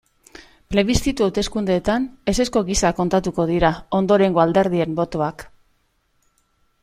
[0.75, 5.47] Plebiszitu hauteskundeetan ezezko gisa kontatuko dira ondorengo alderdien botoak.